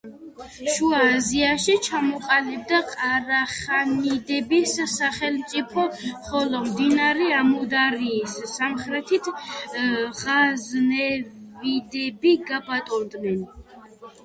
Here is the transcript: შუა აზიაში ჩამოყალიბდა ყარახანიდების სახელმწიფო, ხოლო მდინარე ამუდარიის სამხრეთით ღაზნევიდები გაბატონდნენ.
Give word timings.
შუა 0.75 0.99
აზიაში 1.15 1.73
ჩამოყალიბდა 1.87 2.77
ყარახანიდების 2.93 4.71
სახელმწიფო, 4.93 5.83
ხოლო 6.29 6.61
მდინარე 6.69 7.27
ამუდარიის 7.41 8.33
სამხრეთით 8.55 9.29
ღაზნევიდები 10.23 12.33
გაბატონდნენ. 12.51 13.45